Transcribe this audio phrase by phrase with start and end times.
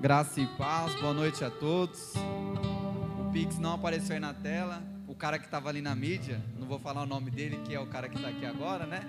[0.00, 2.14] Graça e paz, boa noite a todos.
[3.20, 4.82] O Pix não apareceu aí na tela.
[5.06, 7.78] O cara que estava ali na mídia, não vou falar o nome dele, que é
[7.78, 9.06] o cara que está aqui agora, né?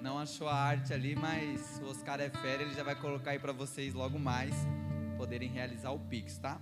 [0.00, 3.38] Não achou a arte ali, mas o Oscar é fera, ele já vai colocar aí
[3.38, 4.54] para vocês logo mais
[5.18, 6.58] poderem realizar o Pix, tá?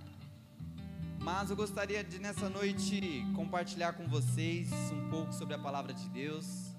[1.17, 6.09] Mas eu gostaria de nessa noite compartilhar com vocês um pouco sobre a palavra de
[6.09, 6.75] Deus.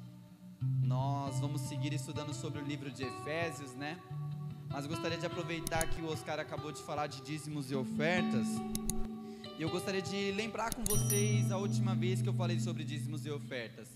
[0.83, 3.99] Nós vamos seguir estudando sobre o livro de Efésios, né?
[4.73, 8.47] Mas gostaria de aproveitar que o Oscar acabou de falar de dízimos e ofertas.
[9.59, 13.27] E eu gostaria de lembrar com vocês a última vez que eu falei sobre dízimos
[13.27, 13.87] e ofertas.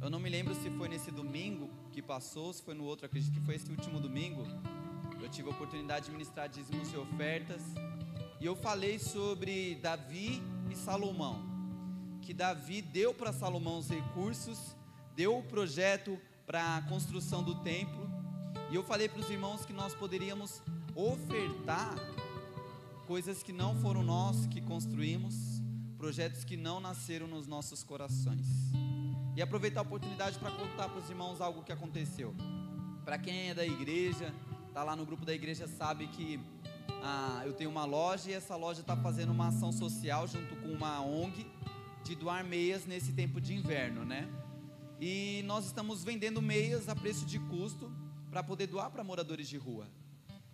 [0.00, 3.34] Eu não me lembro se foi nesse domingo que passou, se foi no outro, acredito
[3.34, 4.46] que foi esse último domingo.
[5.20, 7.60] Eu tive a oportunidade de ministrar dízimos e ofertas.
[8.40, 11.44] E eu falei sobre Davi e Salomão.
[12.22, 14.74] Que Davi deu para Salomão os recursos,
[15.14, 18.03] deu o projeto para a construção do templo
[18.74, 20.60] e eu falei para os irmãos que nós poderíamos
[20.96, 21.94] ofertar
[23.06, 25.36] coisas que não foram nós que construímos,
[25.96, 28.44] projetos que não nasceram nos nossos corações.
[29.36, 32.34] E aproveitar a oportunidade para contar para os irmãos algo que aconteceu.
[33.04, 34.34] Para quem é da igreja,
[34.66, 36.40] está lá no grupo da igreja, sabe que
[37.00, 40.72] ah, eu tenho uma loja e essa loja está fazendo uma ação social junto com
[40.72, 41.46] uma ONG
[42.02, 44.28] de doar meias nesse tempo de inverno, né?
[45.00, 47.88] E nós estamos vendendo meias a preço de custo
[48.34, 49.86] para poder doar para moradores de rua.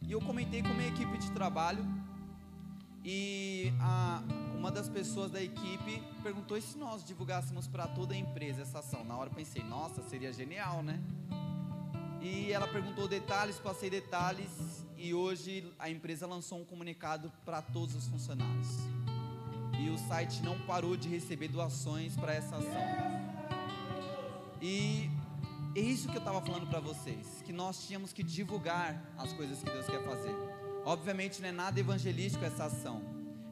[0.02, 1.82] E eu comentei com minha equipe de trabalho
[3.02, 4.22] e a,
[4.54, 8.80] uma das pessoas da equipe perguntou e se nós divulgássemos para toda a empresa essa
[8.80, 9.02] ação.
[9.02, 11.00] Na hora eu pensei, nossa, seria genial, né?
[12.20, 17.94] E ela perguntou detalhes, passei detalhes e hoje a empresa lançou um comunicado para todos
[17.94, 18.68] os funcionários.
[19.82, 23.30] E o site não parou de receber doações para essa ação.
[24.60, 25.08] E
[25.74, 29.62] é isso que eu estava falando para vocês, que nós tínhamos que divulgar as coisas
[29.62, 30.34] que Deus quer fazer.
[30.84, 33.02] Obviamente não é nada evangelístico essa ação.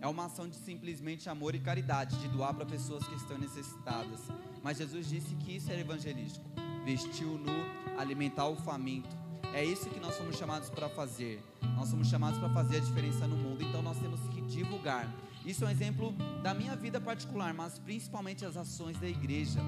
[0.01, 4.21] É uma ação de simplesmente amor e caridade, de doar para pessoas que estão necessitadas.
[4.63, 6.45] Mas Jesus disse que isso era evangelístico.
[6.85, 7.53] Vestir o nu,
[7.97, 9.17] alimentar o faminto.
[9.53, 11.43] É isso que nós somos chamados para fazer.
[11.77, 13.63] Nós somos chamados para fazer a diferença no mundo.
[13.63, 15.13] Então nós temos que divulgar.
[15.45, 16.13] Isso é um exemplo
[16.43, 19.61] da minha vida particular, mas principalmente as ações da igreja.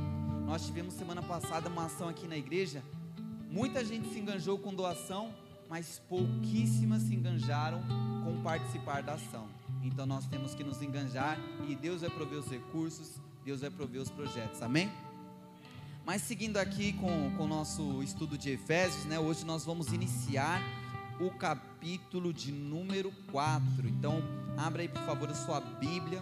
[0.51, 2.83] Nós tivemos semana passada uma ação aqui na igreja.
[3.49, 5.33] Muita gente se enganjou com doação,
[5.69, 7.81] mas pouquíssimas se enganjaram
[8.25, 9.47] com participar da ação.
[9.81, 14.03] Então nós temos que nos enganjar e Deus vai prover os recursos, Deus vai prover
[14.03, 14.61] os projetos.
[14.61, 14.91] Amém?
[16.05, 19.21] Mas seguindo aqui com, o nosso estudo de Efésios, né?
[19.21, 20.61] Hoje nós vamos iniciar
[21.21, 23.87] o capítulo de número 4.
[23.87, 24.21] Então,
[24.57, 26.21] abra aí por favor a sua Bíblia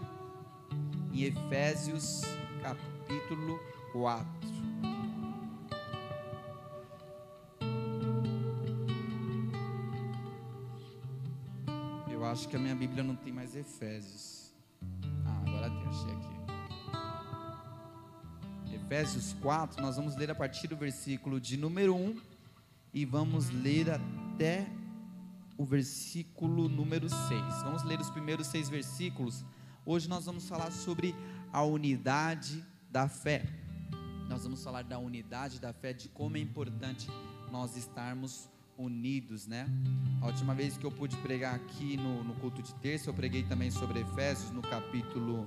[1.14, 2.20] em Efésios
[2.60, 4.48] capítulo 4 quatro.
[12.10, 14.52] Eu acho que a minha Bíblia não tem mais Efésios.
[15.24, 16.38] Ah, agora tem, achei aqui.
[18.74, 22.20] Efésios 4, nós vamos ler a partir do versículo de número 1
[22.92, 24.66] e vamos ler até
[25.56, 27.62] o versículo número 6.
[27.62, 29.44] Vamos ler os primeiros seis versículos.
[29.84, 31.14] Hoje nós vamos falar sobre
[31.52, 33.67] a unidade da fé
[34.28, 37.08] nós vamos falar da unidade da fé, de como é importante
[37.50, 39.66] nós estarmos unidos, né?
[40.20, 43.42] A última vez que eu pude pregar aqui no, no culto de terça, eu preguei
[43.42, 45.44] também sobre Efésios, no capítulo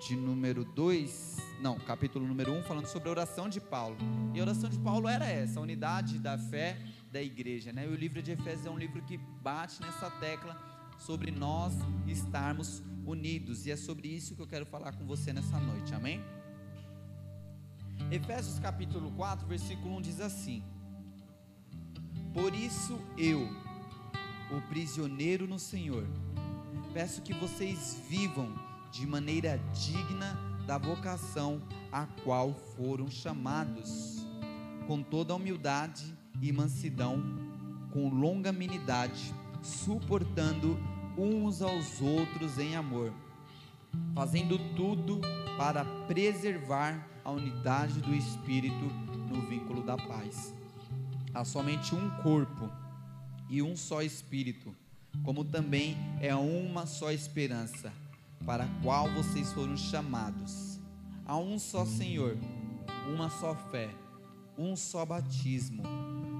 [0.00, 3.96] de número 2, não, capítulo número 1, um, falando sobre a oração de Paulo.
[4.34, 6.76] E a oração de Paulo era essa, a unidade da fé
[7.12, 7.86] da igreja, né?
[7.86, 10.56] E o livro de Efésios é um livro que bate nessa tecla
[10.98, 11.74] sobre nós
[12.06, 16.22] estarmos unidos, e é sobre isso que eu quero falar com você nessa noite, amém?
[18.10, 20.62] Efésios capítulo 4, versículo 1 diz assim:
[22.32, 23.48] Por isso eu,
[24.56, 26.06] o prisioneiro no Senhor,
[26.94, 28.54] peço que vocês vivam
[28.92, 34.24] de maneira digna da vocação a qual foram chamados,
[34.86, 37.20] com toda humildade e mansidão,
[37.92, 40.78] com longanimidade, suportando
[41.18, 43.12] uns aos outros em amor,
[44.14, 45.20] fazendo tudo
[45.58, 48.84] para preservar a unidade do Espírito
[49.28, 50.54] no vínculo da paz.
[51.34, 52.70] Há somente um corpo
[53.50, 54.72] e um só Espírito,
[55.24, 57.92] como também é uma só esperança,
[58.46, 60.78] para a qual vocês foram chamados.
[61.26, 62.38] Há um só Senhor,
[63.12, 63.90] uma só fé,
[64.56, 65.82] um só batismo,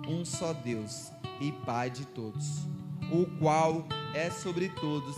[0.09, 1.11] um só Deus
[1.41, 2.61] e Pai de todos,
[3.11, 5.17] o qual é sobre todos,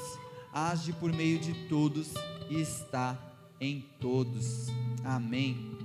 [0.50, 2.15] age por meio de todos
[2.49, 3.19] e está
[3.60, 4.69] em todos.
[5.05, 5.76] Amém.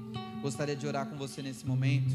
[0.41, 2.13] Gostaria de orar com você nesse momento.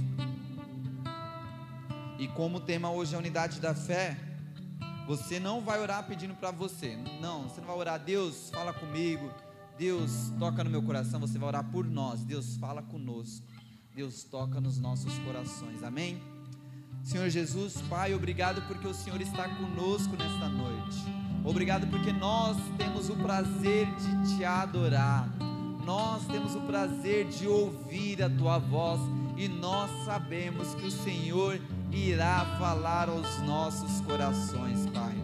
[2.18, 4.16] E como o tema hoje é a unidade da fé,
[5.08, 6.94] Você não vai orar pedindo para você.
[7.18, 9.30] Não, você não vai orar, Deus, fala comigo.
[9.78, 11.18] Deus, toca no meu coração.
[11.18, 12.22] Você vai orar por nós.
[12.22, 13.46] Deus, fala conosco.
[13.94, 15.82] Deus, toca nos nossos corações.
[15.82, 16.20] Amém?
[17.02, 20.98] Senhor Jesus, Pai, obrigado porque o Senhor está conosco nesta noite.
[21.42, 25.26] Obrigado porque nós temos o prazer de te adorar.
[25.88, 29.00] Nós temos o prazer de ouvir a tua voz
[29.38, 31.58] e nós sabemos que o Senhor
[31.90, 35.14] irá falar aos nossos corações, Pai.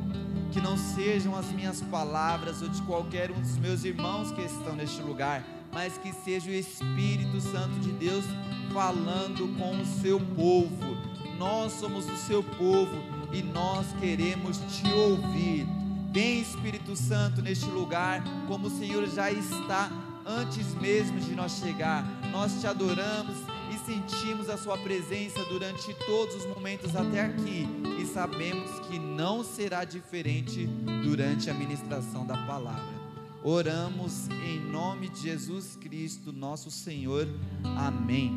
[0.51, 4.75] Que não sejam as minhas palavras ou de qualquer um dos meus irmãos que estão
[4.75, 8.25] neste lugar, mas que seja o Espírito Santo de Deus
[8.73, 10.97] falando com o seu povo.
[11.37, 12.97] Nós somos o seu povo
[13.35, 15.67] e nós queremos te ouvir.
[16.11, 19.91] Vem Espírito Santo neste lugar, como o Senhor já está
[20.27, 22.05] antes mesmo de nós chegar.
[22.31, 23.37] Nós te adoramos
[23.73, 27.67] e sentimos a Sua presença durante todos os momentos até aqui
[28.01, 30.67] e sabemos que não será diferente
[31.03, 32.95] durante a ministração da palavra.
[33.43, 37.29] Oramos em nome de Jesus Cristo, nosso Senhor.
[37.77, 38.33] Amém.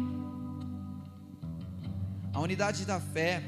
[2.33, 3.41] A unidade da fé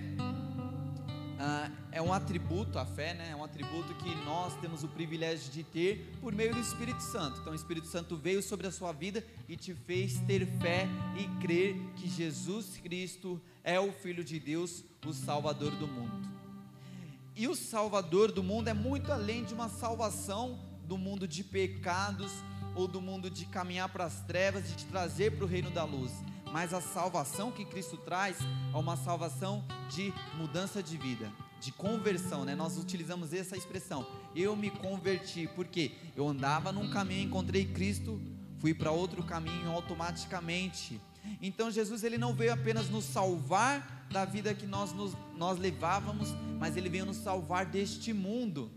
[1.38, 3.32] ah, é um atributo, a fé, né?
[3.32, 7.40] É um atributo que nós temos o privilégio de ter por meio do Espírito Santo.
[7.42, 10.88] Então, o Espírito Santo veio sobre a sua vida e te fez ter fé
[11.18, 16.30] e crer que Jesus Cristo é o Filho de Deus, o Salvador do mundo.
[17.36, 22.32] E o Salvador do mundo é muito além de uma salvação do mundo de pecados
[22.76, 26.12] ou do mundo de caminhar para as trevas de trazer para o reino da luz
[26.52, 28.38] mas a salvação que Cristo traz
[28.74, 32.56] é uma salvação de mudança de vida, de conversão, né?
[32.56, 34.06] Nós utilizamos essa expressão.
[34.36, 38.22] Eu me converti porque eu andava num caminho, encontrei Cristo,
[38.58, 41.00] fui para outro caminho automaticamente.
[41.42, 46.30] Então Jesus ele não veio apenas nos salvar da vida que nós nos, nós levávamos,
[46.58, 48.72] mas ele veio nos salvar deste mundo.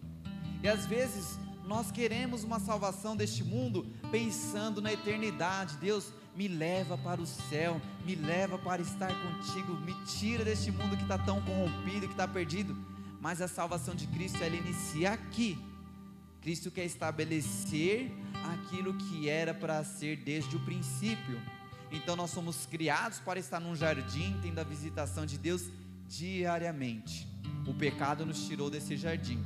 [0.62, 5.76] E às vezes nós queremos uma salvação deste mundo pensando na eternidade.
[5.76, 10.96] Deus, me leva para o céu, me leva para estar contigo, me tira deste mundo
[10.96, 12.76] que está tão corrompido, que está perdido.
[13.20, 15.58] Mas a salvação de Cristo, ela inicia aqui.
[16.40, 18.10] Cristo quer estabelecer
[18.52, 21.40] aquilo que era para ser desde o princípio.
[21.90, 25.70] Então nós somos criados para estar num jardim, tendo a visitação de Deus
[26.08, 27.28] diariamente.
[27.66, 29.40] O pecado nos tirou desse jardim.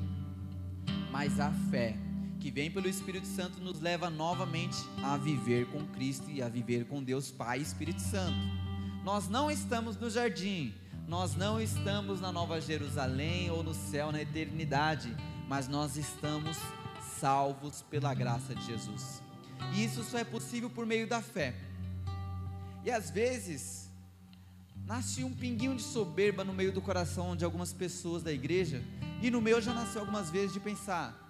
[1.11, 2.06] Mas a fé
[2.47, 6.85] que vem pelo Espírito Santo nos leva novamente a viver com Cristo e a viver
[6.85, 8.39] com Deus Pai e Espírito Santo.
[9.03, 10.73] Nós não estamos no jardim,
[11.09, 15.13] nós não estamos na Nova Jerusalém ou no céu na eternidade,
[15.49, 16.57] mas nós estamos
[17.19, 19.21] salvos pela graça de Jesus.
[19.75, 21.53] E isso só é possível por meio da fé.
[22.85, 23.91] E às vezes,
[24.85, 28.85] nasce um pinguinho de soberba no meio do coração de algumas pessoas da igreja,
[29.21, 31.26] e no meu já nasceu algumas vezes de pensar: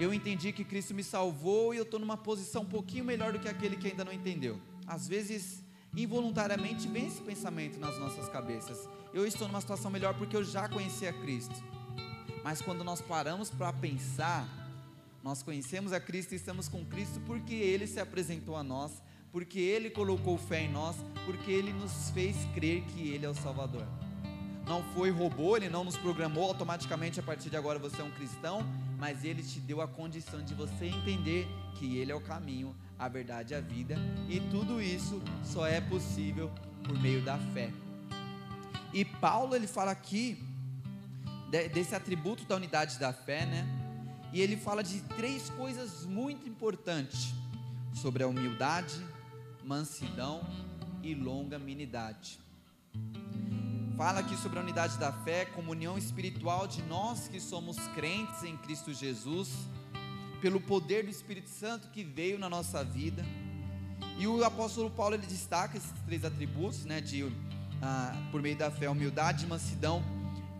[0.00, 3.38] eu entendi que Cristo me salvou e eu estou numa posição um pouquinho melhor do
[3.38, 4.60] que aquele que ainda não entendeu.
[4.86, 5.62] Às vezes,
[5.96, 8.88] involuntariamente, vem esse pensamento nas nossas cabeças.
[9.12, 11.62] Eu estou numa situação melhor porque eu já conhecia Cristo.
[12.42, 14.48] Mas quando nós paramos para pensar,
[15.22, 19.00] nós conhecemos a Cristo e estamos com Cristo porque Ele se apresentou a nós,
[19.30, 23.34] porque Ele colocou fé em nós, porque Ele nos fez crer que Ele é o
[23.34, 23.86] Salvador.
[24.66, 28.10] Não foi robô, Ele não nos programou automaticamente a partir de agora você é um
[28.10, 28.66] cristão,
[29.02, 33.08] mas Ele te deu a condição de você entender que Ele é o caminho, a
[33.08, 33.96] verdade e a vida,
[34.28, 36.48] e tudo isso só é possível
[36.84, 37.72] por meio da fé.
[38.94, 40.40] E Paulo ele fala aqui
[41.74, 43.66] desse atributo da unidade da fé, né?
[44.32, 47.34] E ele fala de três coisas muito importantes
[47.94, 49.04] sobre a humildade,
[49.64, 50.46] mansidão
[51.02, 52.38] e longanimidade
[54.04, 58.56] fala aqui sobre a unidade da fé, comunhão espiritual de nós que somos crentes em
[58.56, 59.48] Cristo Jesus,
[60.40, 63.24] pelo poder do Espírito Santo que veio na nossa vida.
[64.18, 67.32] E o apóstolo Paulo ele destaca esses três atributos, né, de
[67.80, 70.02] ah, por meio da fé, humildade, mansidão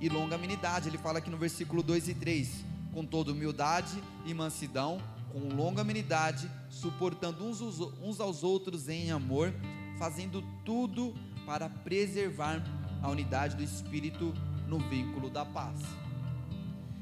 [0.00, 0.88] e longanimidade.
[0.88, 6.48] Ele fala aqui no versículo 2 e 3, com toda humildade e mansidão, com longanimidade,
[6.70, 9.52] suportando uns, uns aos outros em amor,
[9.98, 11.12] fazendo tudo
[11.44, 12.62] para preservar
[13.02, 14.32] a unidade do Espírito
[14.66, 15.80] no vínculo da paz.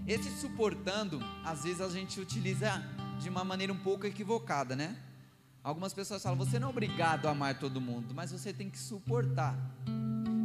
[0.07, 2.83] Esse suportando, às vezes a gente utiliza
[3.21, 4.97] de uma maneira um pouco equivocada, né?
[5.63, 8.79] Algumas pessoas falam, você não é obrigado a amar todo mundo, mas você tem que
[8.79, 9.55] suportar.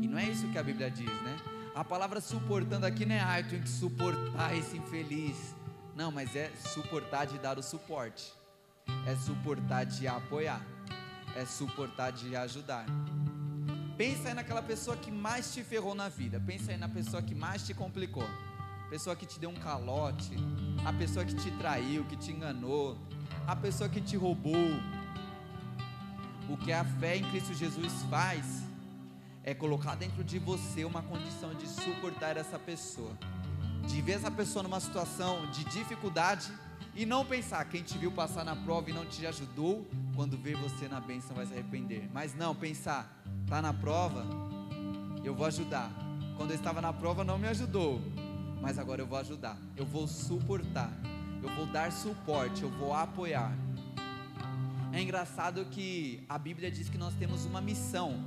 [0.01, 1.37] E não é isso que a Bíblia diz, né?
[1.73, 5.55] A palavra suportando aqui não é, ah, eu tenho que suportar esse infeliz.
[5.95, 8.33] Não, mas é suportar de dar o suporte.
[9.07, 10.61] É suportar de apoiar.
[11.35, 12.85] É suportar de ajudar.
[13.97, 16.37] Pensa aí naquela pessoa que mais te ferrou na vida.
[16.45, 18.27] Pensa aí na pessoa que mais te complicou.
[18.89, 20.35] pessoa que te deu um calote,
[20.85, 22.97] a pessoa que te traiu, que te enganou,
[23.47, 24.69] a pessoa que te roubou.
[26.49, 28.63] O que a fé em Cristo Jesus faz
[29.43, 33.17] é colocar dentro de você uma condição de suportar essa pessoa,
[33.87, 36.51] de ver essa pessoa numa situação de dificuldade
[36.95, 39.85] e não pensar quem te viu passar na prova e não te ajudou,
[40.15, 42.09] quando ver você na bênção vai se arrepender.
[42.13, 44.25] Mas não, pensar, tá na prova,
[45.23, 45.91] eu vou ajudar.
[46.37, 48.01] Quando eu estava na prova não me ajudou,
[48.61, 49.57] mas agora eu vou ajudar.
[49.75, 50.91] Eu vou suportar.
[51.43, 53.53] Eu vou dar suporte, eu vou apoiar.
[54.93, 58.25] É engraçado que a Bíblia diz que nós temos uma missão.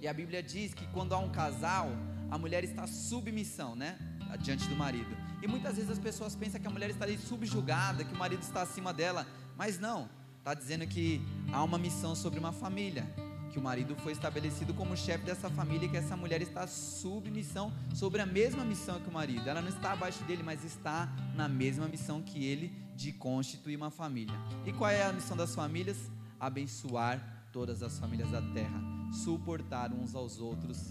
[0.00, 1.88] E a Bíblia diz que quando há um casal,
[2.30, 3.98] a mulher está submissão, né?
[4.40, 5.16] Diante do marido.
[5.42, 8.42] E muitas vezes as pessoas pensam que a mulher está ali subjugada, que o marido
[8.42, 10.08] está acima dela, mas não.
[10.38, 11.20] Está dizendo que
[11.52, 13.04] há uma missão sobre uma família,
[13.52, 17.72] que o marido foi estabelecido como chefe dessa família, e que essa mulher está submissão
[17.94, 19.48] sobre a mesma missão que o marido.
[19.48, 23.90] Ela não está abaixo dele, mas está na mesma missão que ele de constituir uma
[23.90, 24.34] família.
[24.66, 26.10] E qual é a missão das famílias?
[26.40, 28.80] Abençoar todas as famílias da terra,
[29.12, 30.90] suportar uns aos outros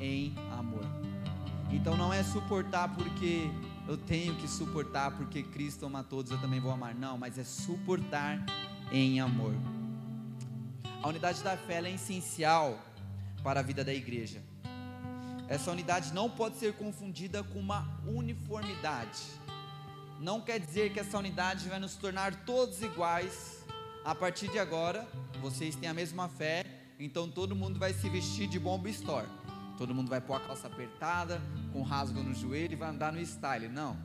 [0.00, 0.84] em amor.
[1.72, 3.50] Então não é suportar porque
[3.86, 6.94] eu tenho que suportar porque Cristo ama todos, eu também vou amar.
[6.94, 8.44] Não, mas é suportar
[8.90, 9.54] em amor.
[11.02, 12.78] A unidade da fé é essencial
[13.42, 14.42] para a vida da igreja.
[15.48, 19.22] Essa unidade não pode ser confundida com uma uniformidade.
[20.20, 23.64] Não quer dizer que essa unidade vai nos tornar todos iguais.
[24.04, 25.08] A partir de agora,
[25.40, 26.64] vocês têm a mesma fé,
[26.98, 29.26] então todo mundo vai se vestir de bomba store.
[29.80, 31.40] Todo mundo vai pôr a calça apertada,
[31.72, 33.66] com rasgo no joelho e vai andar no style.
[33.66, 33.96] Não.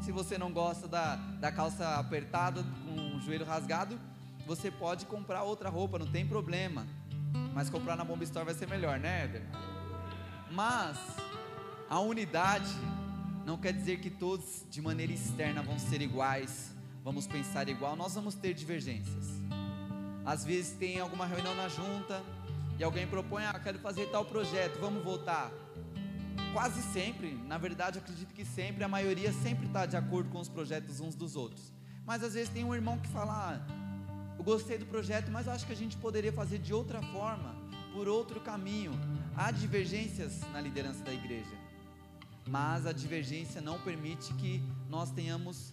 [0.00, 3.98] Se você não gosta da, da calça apertada, com o joelho rasgado,
[4.46, 6.86] você pode comprar outra roupa, não tem problema.
[7.52, 9.42] Mas comprar na Bomba Store vai ser melhor, né, Éder?
[10.52, 10.96] Mas
[11.90, 12.72] a unidade
[13.44, 18.14] não quer dizer que todos de maneira externa vão ser iguais, vamos pensar igual, nós
[18.14, 19.42] vamos ter divergências.
[20.24, 22.22] Às vezes tem alguma reunião na junta,
[22.82, 25.52] e alguém propõe, ah, quero fazer tal projeto, vamos votar.
[26.52, 30.48] Quase sempre, na verdade, acredito que sempre, a maioria sempre está de acordo com os
[30.48, 31.72] projetos uns dos outros.
[32.04, 33.72] Mas às vezes tem um irmão que fala, ah,
[34.36, 37.54] eu gostei do projeto, mas acho que a gente poderia fazer de outra forma,
[37.92, 38.90] por outro caminho.
[39.36, 41.56] Há divergências na liderança da igreja,
[42.48, 44.60] mas a divergência não permite que
[44.90, 45.72] nós tenhamos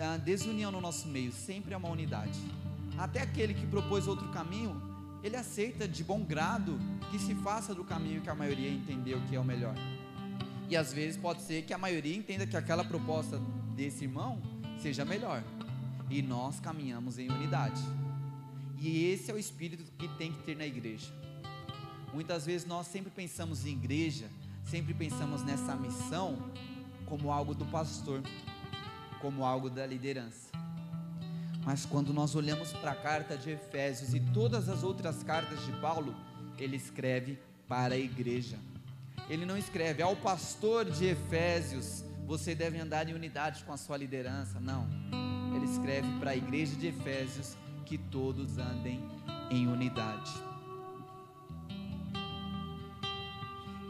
[0.00, 2.40] a desunião no nosso meio, sempre há uma unidade.
[2.96, 4.85] Até aquele que propôs outro caminho,
[5.22, 6.78] ele aceita de bom grado
[7.10, 9.74] que se faça do caminho que a maioria entendeu que é o melhor.
[10.68, 13.40] E às vezes pode ser que a maioria entenda que aquela proposta
[13.74, 14.40] desse irmão
[14.78, 15.42] seja melhor.
[16.10, 17.80] E nós caminhamos em unidade.
[18.78, 21.12] E esse é o espírito que tem que ter na igreja.
[22.12, 24.28] Muitas vezes nós sempre pensamos em igreja,
[24.64, 26.50] sempre pensamos nessa missão
[27.06, 28.22] como algo do pastor,
[29.20, 30.50] como algo da liderança.
[31.66, 35.72] Mas quando nós olhamos para a carta de Efésios e todas as outras cartas de
[35.80, 36.14] Paulo,
[36.56, 38.56] ele escreve para a igreja.
[39.28, 43.96] Ele não escreve ao pastor de Efésios, você deve andar em unidade com a sua
[43.96, 44.60] liderança.
[44.60, 44.86] Não.
[45.56, 49.04] Ele escreve para a igreja de Efésios que todos andem
[49.50, 50.32] em unidade.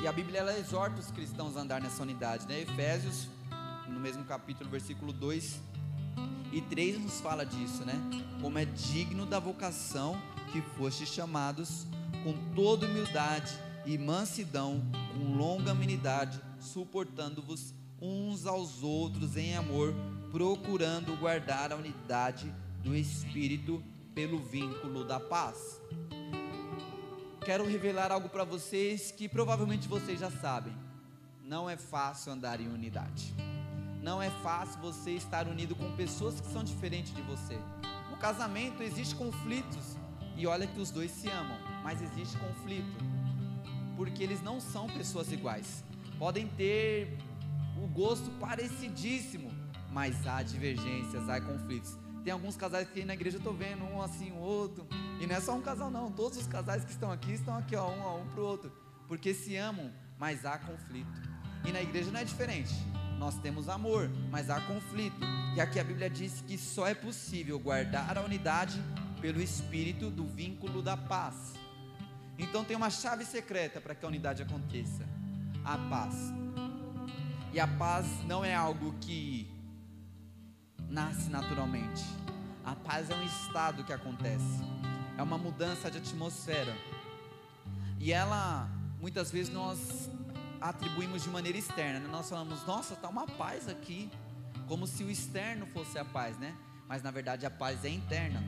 [0.02, 2.62] E a Bíblia ela exorta os cristãos a andar nessa unidade, né?
[2.62, 3.28] Efésios,
[3.86, 5.60] no mesmo capítulo, versículo 2,
[6.52, 7.94] e 3 nos fala disso, né?
[8.40, 10.20] Como é digno da vocação
[10.52, 11.86] que foste chamados,
[12.24, 13.52] com toda humildade
[13.84, 14.82] e mansidão,
[15.12, 19.94] com longa amenidade, suportando-vos uns aos outros em amor,
[20.30, 23.82] procurando guardar a unidade do Espírito
[24.14, 25.80] pelo vínculo da paz.
[27.44, 30.74] Quero revelar algo para vocês que provavelmente vocês já sabem.
[31.44, 33.32] Não é fácil andar em unidade.
[34.06, 37.58] Não é fácil você estar unido com pessoas que são diferentes de você.
[38.08, 39.96] No casamento existe conflitos
[40.36, 43.04] e olha que os dois se amam, mas existe conflito
[43.96, 45.82] porque eles não são pessoas iguais.
[46.20, 47.18] Podem ter
[47.82, 49.50] o gosto parecidíssimo,
[49.90, 51.98] mas há divergências, há conflitos.
[52.22, 54.86] Tem alguns casais que na igreja eu estou vendo um assim, o outro.
[55.20, 56.12] E não é só um casal, não.
[56.12, 58.70] Todos os casais que estão aqui estão aqui, ó, um a um para o outro.
[59.08, 61.10] Porque se amam, mas há conflito.
[61.64, 62.72] E na igreja não é diferente
[63.18, 65.20] nós temos amor, mas há conflito.
[65.54, 68.80] E aqui a Bíblia diz que só é possível guardar a unidade
[69.20, 71.54] pelo espírito do vínculo da paz.
[72.38, 75.06] Então tem uma chave secreta para que a unidade aconteça:
[75.64, 76.14] a paz.
[77.52, 79.50] E a paz não é algo que
[80.88, 82.04] nasce naturalmente.
[82.64, 84.60] A paz é um estado que acontece.
[85.16, 86.76] É uma mudança de atmosfera.
[87.98, 88.68] E ela,
[89.00, 90.10] muitas vezes nós
[90.60, 92.00] atribuímos de maneira externa.
[92.00, 92.08] Né?
[92.08, 94.10] Nós falamos, nossa, está uma paz aqui,
[94.66, 96.56] como se o externo fosse a paz, né?
[96.88, 98.42] Mas na verdade a paz é interna.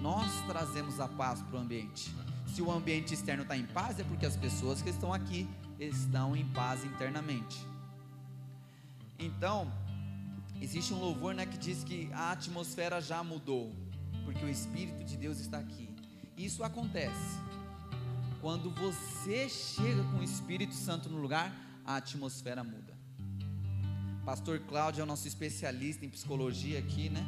[0.00, 2.14] Nós trazemos a paz para o ambiente.
[2.46, 5.48] Se o ambiente externo está em paz, é porque as pessoas que estão aqui
[5.78, 7.58] estão em paz internamente.
[9.18, 9.70] Então,
[10.60, 13.74] existe um louvor né, que diz que a atmosfera já mudou,
[14.24, 15.88] porque o Espírito de Deus está aqui.
[16.36, 17.47] Isso acontece
[18.40, 21.52] quando você chega com o Espírito Santo no lugar,
[21.84, 22.96] a atmosfera muda.
[24.24, 27.24] Pastor Cláudio é o nosso especialista em psicologia aqui, né?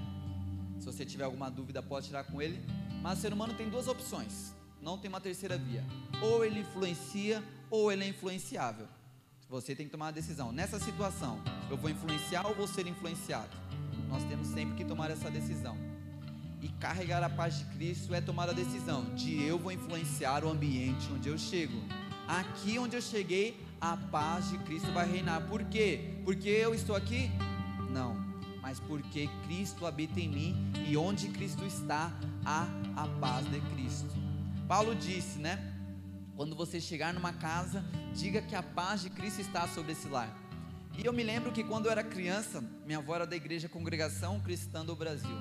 [0.79, 2.65] Se você tiver alguma dúvida, pode tirar com ele.
[3.03, 5.85] Mas o ser humano tem duas opções, não tem uma terceira via.
[6.23, 8.87] Ou ele influencia, ou ele é influenciável.
[9.49, 10.53] Você tem que tomar uma decisão.
[10.53, 13.57] Nessa situação, eu vou influenciar ou vou ser influenciado?
[14.09, 15.77] Nós temos sempre que tomar essa decisão.
[16.63, 20.51] E carregar a paz de Cristo é tomar a decisão de eu vou influenciar o
[20.51, 21.83] ambiente onde eu chego.
[22.29, 25.49] Aqui onde eu cheguei, a paz de Cristo vai reinar.
[25.49, 26.21] Por quê?
[26.25, 27.31] Porque eu estou aqui?
[27.91, 28.15] Não,
[28.61, 32.13] mas porque Cristo habita em mim e onde Cristo está,
[32.45, 34.11] há a paz de Cristo.
[34.69, 35.75] Paulo disse, né?
[36.37, 40.35] Quando você chegar numa casa, diga que a paz de Cristo está sobre esse lar.
[40.97, 44.39] E eu me lembro que quando eu era criança, minha avó era da igreja Congregação
[44.41, 45.37] Cristã do Brasil.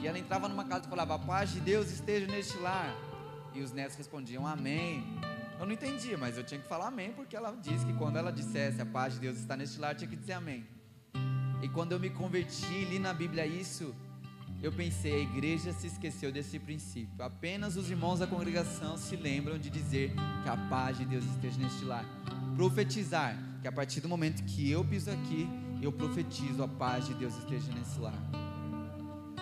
[0.00, 2.96] E ela entrava numa casa e falava: A paz de Deus esteja neste lar.
[3.54, 5.04] E os netos respondiam: Amém.
[5.58, 8.32] Eu não entendia, mas eu tinha que falar amém, porque ela disse que quando ela
[8.32, 10.66] dissesse a paz de Deus está neste lar, tinha que dizer amém.
[11.62, 13.94] E quando eu me converti, li na Bíblia isso,
[14.62, 17.22] eu pensei, a igreja se esqueceu desse princípio.
[17.22, 21.58] Apenas os irmãos da congregação se lembram de dizer que a paz de Deus esteja
[21.58, 22.06] neste lar.
[22.56, 25.46] Profetizar, que a partir do momento que eu piso aqui,
[25.82, 28.49] eu profetizo a paz de Deus esteja nesse lar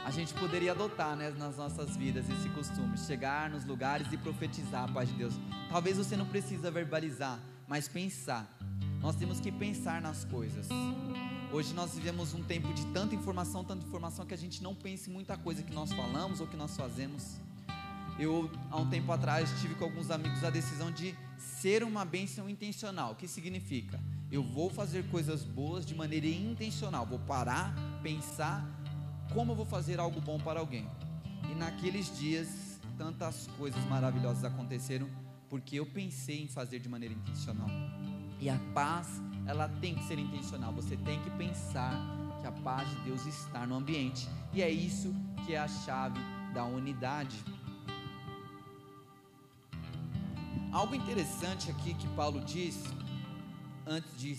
[0.09, 4.85] a gente poderia adotar né, nas nossas vidas esse costume, chegar nos lugares e profetizar
[4.85, 5.35] a paz de Deus.
[5.69, 7.38] Talvez você não precisa verbalizar,
[7.69, 8.49] mas pensar.
[9.03, 10.67] Nós temos que pensar nas coisas.
[11.53, 15.11] Hoje nós vivemos um tempo de tanta informação, tanta informação que a gente não pensa
[15.11, 17.37] em muita coisa que nós falamos ou que nós fazemos.
[18.19, 22.49] Eu, há um tempo atrás, tive com alguns amigos a decisão de ser uma bênção
[22.49, 23.13] intencional.
[23.13, 24.00] O que significa?
[24.32, 27.04] Eu vou fazer coisas boas de maneira intencional.
[27.04, 28.67] Vou parar, pensar
[29.32, 30.88] como eu vou fazer algo bom para alguém?
[31.50, 35.08] E naqueles dias, tantas coisas maravilhosas aconteceram
[35.49, 37.69] porque eu pensei em fazer de maneira intencional.
[38.41, 40.73] E a paz, ela tem que ser intencional.
[40.73, 41.93] Você tem que pensar
[42.41, 44.28] que a paz de Deus está no ambiente.
[44.52, 45.14] E é isso
[45.45, 46.21] que é a chave
[46.52, 47.36] da unidade.
[50.71, 52.84] Algo interessante aqui que Paulo diz,
[53.86, 54.36] antes de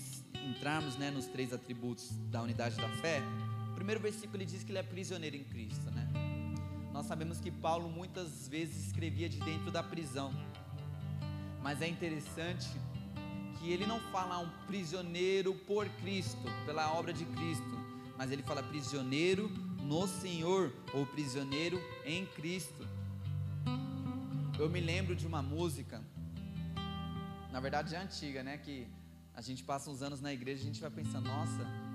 [0.47, 3.21] entrarmos né, nos três atributos da unidade da fé,
[3.79, 6.05] primeiro versículo ele diz que ele é prisioneiro em Cristo, né?
[6.91, 10.33] Nós sabemos que Paulo muitas vezes escrevia de dentro da prisão.
[11.63, 12.67] Mas é interessante
[13.57, 17.73] que ele não fala um prisioneiro por Cristo, pela obra de Cristo,
[18.17, 19.47] mas ele fala prisioneiro
[19.81, 22.85] no Senhor ou prisioneiro em Cristo.
[24.59, 26.03] Eu me lembro de uma música,
[27.49, 28.57] na verdade é antiga, né?
[28.57, 28.85] Que
[29.33, 31.88] a gente passa uns anos na igreja e a gente vai pensando, nossa,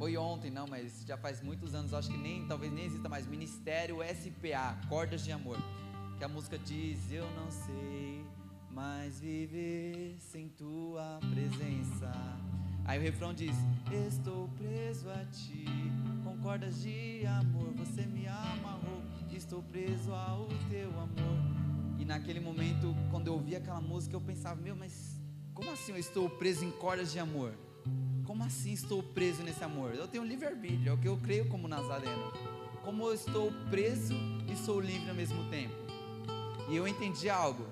[0.00, 3.26] foi ontem, não, mas já faz muitos anos, acho que nem, talvez nem exista mais,
[3.26, 5.58] Ministério SPA, Cordas de Amor,
[6.16, 8.24] que a música diz, eu não sei
[8.70, 12.10] mais viver sem tua presença.
[12.86, 13.54] Aí o refrão diz,
[14.08, 15.66] estou preso a ti,
[16.24, 21.36] com cordas de amor, você me amarrou, estou preso ao teu amor.
[21.98, 25.20] E naquele momento, quando eu ouvi aquela música, eu pensava, meu, mas
[25.52, 27.52] como assim eu estou preso em cordas de amor?
[28.30, 29.92] Como assim estou preso nesse amor?
[29.92, 32.32] Eu tenho livre-arbítrio, é o que eu creio como nazareno.
[32.84, 34.14] Como eu estou preso
[34.48, 35.74] e sou livre ao mesmo tempo?
[36.68, 37.66] E eu entendi algo.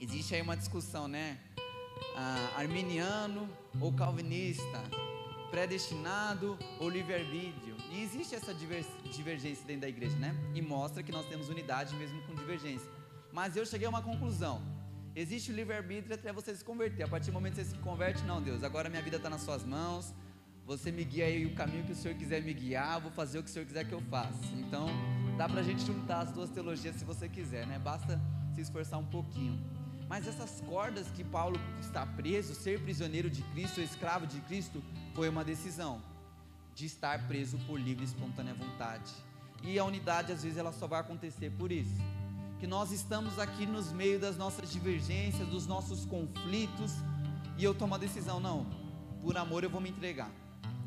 [0.00, 1.38] Existe aí uma discussão, né?
[2.16, 3.46] Ah, arminiano
[3.78, 4.82] ou calvinista,
[5.50, 7.76] predestinado ou livre-arbítrio.
[7.90, 10.34] E existe essa divergência dentro da igreja, né?
[10.54, 12.90] E mostra que nós temos unidade mesmo com divergência.
[13.30, 14.62] Mas eu cheguei a uma conclusão
[15.14, 17.02] Existe o livre-arbítrio até você se converter.
[17.02, 19.42] A partir do momento que você se converte, não, Deus, agora minha vida está nas
[19.42, 20.14] suas mãos.
[20.64, 23.42] Você me guia aí o caminho que o Senhor quiser me guiar, vou fazer o
[23.42, 24.46] que o Senhor quiser que eu faça.
[24.54, 24.86] Então,
[25.36, 27.78] dá para a gente juntar as duas teologias se você quiser, né?
[27.78, 28.18] Basta
[28.54, 29.60] se esforçar um pouquinho.
[30.08, 34.82] Mas essas cordas que Paulo está preso, ser prisioneiro de Cristo, escravo de Cristo,
[35.14, 36.02] foi uma decisão
[36.74, 39.12] de estar preso por livre e espontânea vontade.
[39.62, 42.21] E a unidade, às vezes, ela só vai acontecer por isso
[42.62, 46.92] que nós estamos aqui nos meios das nossas divergências, dos nossos conflitos,
[47.58, 48.64] e eu tomo a decisão, não,
[49.20, 50.30] por amor eu vou me entregar.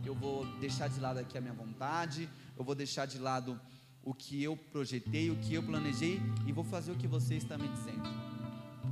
[0.06, 3.60] Eu vou deixar de lado aqui a minha vontade, eu vou deixar de lado
[4.02, 7.58] o que eu projetei, o que eu planejei e vou fazer o que você está
[7.58, 8.10] me dizendo.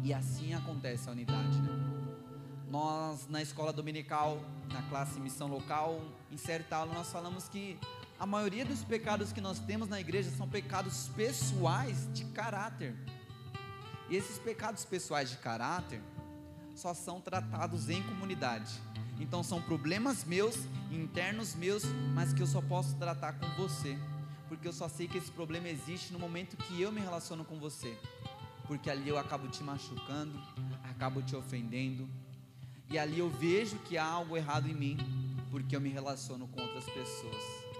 [0.04, 1.69] E assim acontece a unidade, né?
[2.69, 4.41] Nós, na escola dominical,
[4.74, 7.80] na classe missão local, em certa aula, nós falamos que
[8.24, 12.96] a maioria dos pecados que nós temos na igreja são pecados pessoais de caráter.
[14.10, 16.02] E esses pecados pessoais de caráter
[16.74, 18.72] só são tratados em comunidade.
[19.20, 20.56] Então são problemas meus,
[20.90, 21.84] internos meus,
[22.14, 24.00] mas que eu só posso tratar com você.
[24.48, 27.60] Porque eu só sei que esse problema existe no momento que eu me relaciono com
[27.60, 27.94] você.
[28.66, 30.42] Porque ali eu acabo te machucando,
[30.86, 32.08] acabo te ofendendo.
[32.90, 34.98] E ali eu vejo que há algo errado em mim,
[35.52, 37.73] porque eu me relaciono com outras pessoas.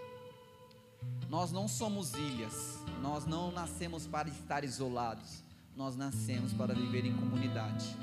[1.30, 5.44] Nós não somos ilhas, nós não nascemos para estar isolados,
[5.76, 7.96] nós nascemos para viver em comunidade.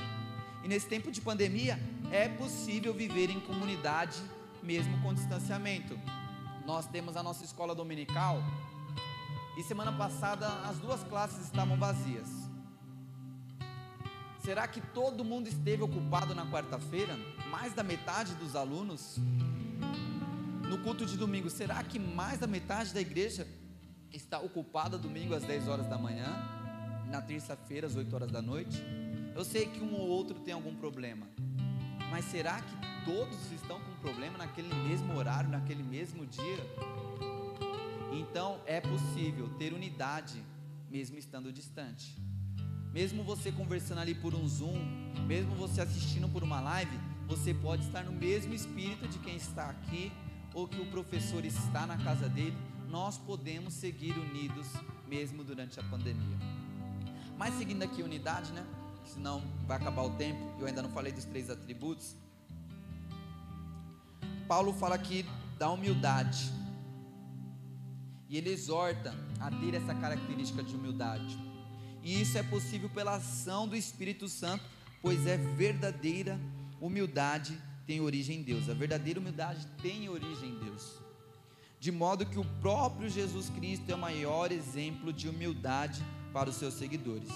[0.65, 1.79] E nesse tempo de pandemia,
[2.11, 4.21] é possível viver em comunidade
[4.63, 5.99] mesmo com distanciamento.
[6.67, 8.43] Nós temos a nossa escola dominical
[9.57, 12.29] e semana passada as duas classes estavam vazias.
[14.43, 17.17] Será que todo mundo esteve ocupado na quarta-feira?
[17.51, 19.19] Mais da metade dos alunos?
[20.71, 23.45] No culto de domingo, será que mais da metade da igreja
[24.13, 26.29] está ocupada domingo às 10 horas da manhã?
[27.09, 28.81] Na terça-feira às 8 horas da noite?
[29.35, 31.27] Eu sei que um ou outro tem algum problema,
[32.09, 36.65] mas será que todos estão com problema naquele mesmo horário, naquele mesmo dia?
[38.13, 40.41] Então é possível ter unidade
[40.89, 42.17] mesmo estando distante.
[42.93, 44.79] Mesmo você conversando ali por um Zoom,
[45.27, 49.69] mesmo você assistindo por uma live, você pode estar no mesmo espírito de quem está
[49.69, 50.13] aqui
[50.55, 52.57] ou que o professor está na casa dele.
[52.89, 54.67] Nós podemos seguir unidos
[55.09, 56.37] mesmo durante a pandemia.
[57.39, 58.67] Mas seguindo aqui unidade, né?
[59.05, 60.39] senão vai acabar o tempo.
[60.59, 62.17] Eu ainda não falei dos três atributos.
[64.47, 65.25] Paulo fala aqui
[65.59, 66.51] da humildade.
[68.29, 71.39] E ele exorta a ter essa característica de humildade.
[72.03, 74.65] E isso é possível pela ação do Espírito Santo,
[75.03, 76.41] pois é verdadeira
[76.81, 77.61] humildade
[77.91, 78.71] tem origem em Deus.
[78.71, 81.01] A verdadeira humildade tem origem em Deus.
[81.81, 86.01] De modo que o próprio Jesus Cristo é o maior exemplo de humildade
[86.33, 87.33] para os seus seguidores.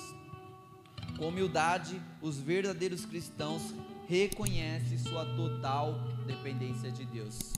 [1.18, 3.74] Com humildade, os verdadeiros cristãos
[4.06, 7.54] reconhecem sua total dependência de Deus.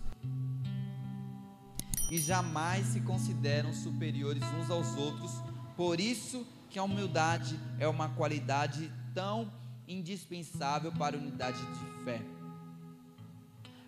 [2.10, 5.32] E jamais se consideram superiores uns aos outros,
[5.76, 9.52] por isso que a humildade é uma qualidade tão
[9.86, 12.35] indispensável para a unidade de fé.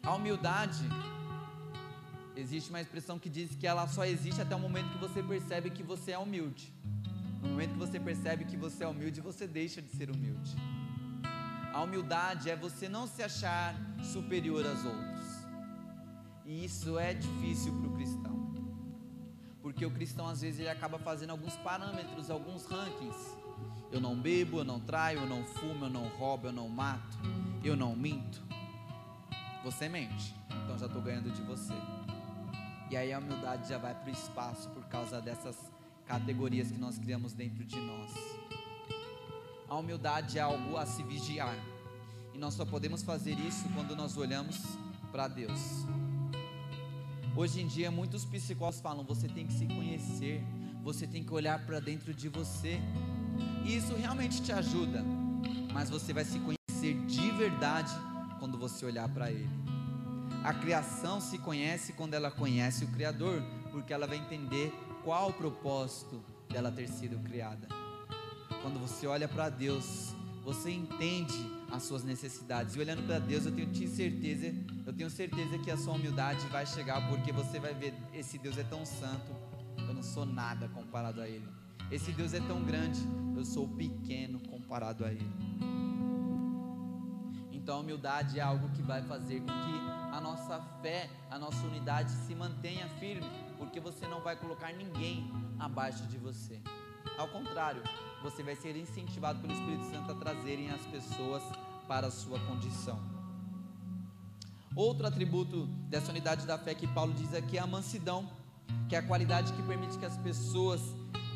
[0.03, 0.85] A humildade,
[2.37, 5.71] existe uma expressão que diz que ela só existe até o momento que você percebe
[5.71, 6.73] que você é humilde.
[7.43, 10.57] No momento que você percebe que você é humilde, você deixa de ser humilde.
[11.73, 15.29] A humildade é você não se achar superior aos outros.
[16.45, 18.55] E isso é difícil para o cristão.
[19.61, 23.37] Porque o cristão às vezes ele acaba fazendo alguns parâmetros, alguns rankings.
[23.93, 27.19] Eu não bebo, eu não traio, eu não fumo, eu não roubo, eu não mato,
[27.63, 28.48] eu não minto.
[29.65, 31.75] Você mente, então já estou ganhando de você.
[32.91, 35.57] E aí a humildade já vai para o espaço por causa dessas
[36.07, 38.11] categorias que nós criamos dentro de nós.
[39.69, 41.55] A humildade é algo a se vigiar.
[42.33, 44.79] E nós só podemos fazer isso quando nós olhamos
[45.11, 45.61] para Deus.
[47.37, 50.43] Hoje em dia, muitos psicólogos falam: você tem que se conhecer,
[50.83, 52.81] você tem que olhar para dentro de você.
[53.65, 55.05] E isso realmente te ajuda,
[55.73, 57.93] mas você vai se conhecer de verdade
[58.39, 59.49] quando você olhar para Ele.
[60.45, 64.73] A criação se conhece quando ela conhece o Criador, porque ela vai entender
[65.05, 67.69] qual o propósito dela ter sido criada.
[68.63, 71.35] Quando você olha para Deus, você entende
[71.71, 72.75] as suas necessidades.
[72.75, 74.55] E olhando para Deus, eu tenho certeza,
[74.87, 78.57] eu tenho certeza que a sua humildade vai chegar, porque você vai ver esse Deus
[78.57, 79.31] é tão santo,
[79.77, 81.47] eu não sou nada comparado a ele.
[81.91, 83.01] Esse Deus é tão grande,
[83.37, 85.31] eu sou pequeno comparado a ele.
[87.69, 91.63] Então a humildade é algo que vai fazer com que a nossa fé, a nossa
[91.67, 93.29] unidade se mantenha firme
[93.59, 96.63] porque você não vai colocar ninguém abaixo de você.
[97.19, 97.83] Ao contrário,
[98.23, 101.43] você vai ser incentivado pelo Espírito Santo a trazerem as pessoas
[101.87, 102.99] para a sua condição.
[104.75, 108.31] Outro atributo dessa unidade da fé que Paulo diz aqui é a mansidão,
[108.89, 110.81] que é a qualidade que permite que as pessoas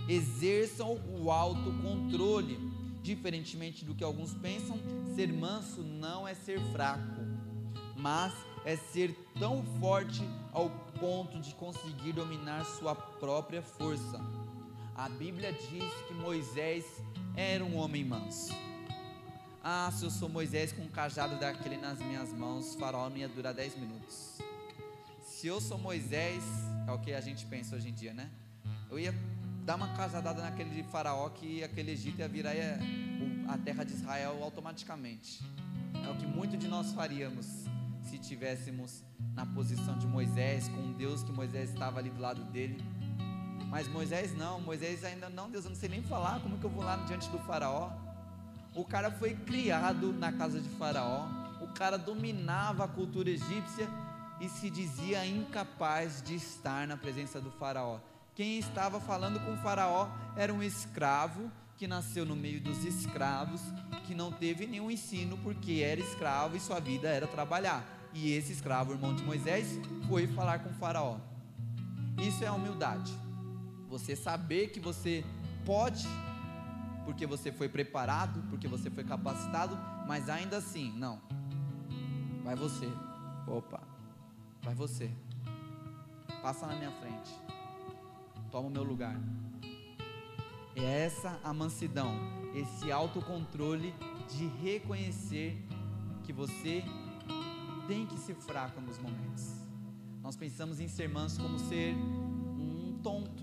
[0.09, 2.72] exerçam o autocontrole.
[3.03, 4.79] Diferentemente do que alguns pensam,
[5.17, 7.21] ser manso não é ser fraco,
[7.97, 8.33] mas
[8.65, 14.21] é ser tão forte ao ponto de conseguir dominar sua própria força.
[14.95, 16.85] A Bíblia diz que Moisés
[17.37, 18.55] era um homem manso.
[19.65, 23.29] Ah, se eu sou Moisés com um cajado daquele nas minhas mãos, faraó não ia
[23.29, 24.39] durar 10 minutos.
[25.25, 26.43] Se eu sou Moisés,
[26.87, 28.31] é o que a gente pensa hoje em dia, né?
[28.91, 29.15] Eu ia
[29.65, 32.53] dar uma cajadada naquele faraó que aquele Egito ia virar
[33.49, 35.43] a terra de Israel automaticamente.
[36.05, 37.47] É o que muito de nós faríamos
[38.03, 39.03] se tivéssemos
[39.35, 42.83] na posição de Moisés, com Deus que Moisés estava ali do lado dele.
[43.69, 46.71] Mas Moisés não, Moisés ainda não, Deus, eu não sei nem falar, como que eu
[46.71, 47.91] vou lá diante do faraó?
[48.75, 51.27] O cara foi criado na casa de faraó,
[51.61, 53.89] o cara dominava a cultura egípcia
[54.41, 58.01] e se dizia incapaz de estar na presença do faraó.
[58.35, 63.61] Quem estava falando com faraó era um escravo que nasceu no meio dos escravos,
[64.07, 67.85] que não teve nenhum ensino porque era escravo e sua vida era trabalhar.
[68.15, 71.19] E esse escravo, irmão de Moisés, foi falar com faraó.
[72.19, 73.13] Isso é humildade.
[73.89, 75.25] Você saber que você
[75.67, 76.07] pode,
[77.05, 81.21] porque você foi preparado, porque você foi capacitado, mas ainda assim, não.
[82.43, 82.91] Vai você.
[83.47, 83.81] Opa.
[84.63, 85.11] Vai você.
[86.41, 87.52] Passa na minha frente.
[88.53, 89.19] Toma o meu lugar.
[90.77, 92.15] É essa a mansidão,
[92.55, 93.95] esse autocontrole
[94.29, 95.57] de reconhecer
[96.23, 96.85] que você
[97.89, 99.55] tem que ser fraco nos momentos.
[100.21, 103.43] Nós pensamos em ser manso como ser um tonto,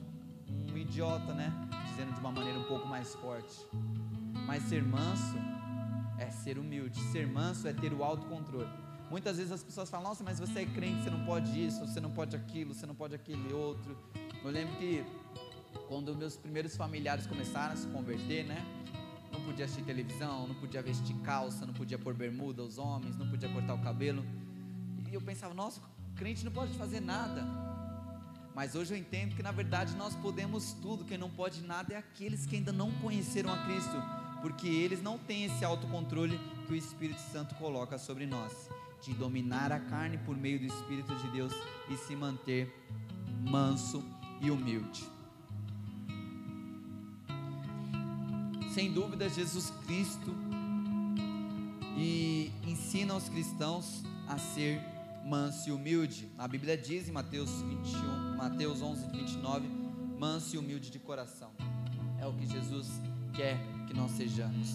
[0.71, 1.51] um idiota, né?
[1.87, 3.65] Dizendo de uma maneira um pouco mais forte.
[4.45, 5.37] Mas ser manso
[6.19, 6.99] é ser humilde.
[7.11, 8.69] Ser manso é ter o autocontrole.
[9.09, 11.99] Muitas vezes as pessoas falam: Nossa, mas você é crente, você não pode isso, você
[11.99, 13.97] não pode aquilo, você não pode aquele outro.
[14.43, 15.05] Eu lembro que
[15.87, 18.65] quando meus primeiros familiares começaram a se converter, né?
[19.31, 23.27] Não podia assistir televisão, não podia vestir calça, não podia pôr bermuda os homens, não
[23.27, 24.25] podia cortar o cabelo.
[25.09, 25.81] E eu pensava, nossa,
[26.15, 27.43] crente não pode fazer nada.
[28.55, 31.97] Mas hoje eu entendo que na verdade nós podemos tudo, quem não pode nada é
[31.97, 33.95] aqueles que ainda não conheceram a Cristo,
[34.41, 38.69] porque eles não têm esse autocontrole que o Espírito Santo coloca sobre nós,
[39.01, 41.53] de dominar a carne por meio do Espírito de Deus
[41.89, 42.73] e se manter
[43.41, 44.03] manso
[44.41, 45.03] e humilde.
[48.73, 50.33] Sem dúvida, Jesus Cristo
[51.97, 54.81] e ensina aos cristãos a ser
[55.25, 56.29] manso e humilde.
[56.37, 59.67] A Bíblia diz em Mateus 21, Mateus 11, 29,
[60.17, 61.51] manso e humilde de coração.
[62.19, 62.87] É o que Jesus
[63.33, 64.69] quer que nós sejamos.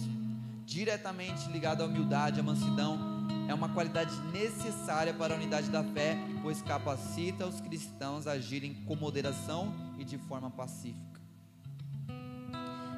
[0.67, 3.14] Diretamente ligado à humildade, à mansidão,
[3.49, 8.75] é uma qualidade necessária para a unidade da fé, pois capacita os cristãos a agirem
[8.85, 11.21] com moderação e de forma pacífica.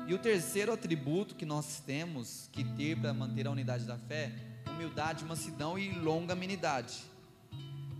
[0.06, 4.32] E o terceiro atributo que nós temos que ter para manter a unidade da fé,
[4.70, 7.02] humildade, mansidão e longanimidade.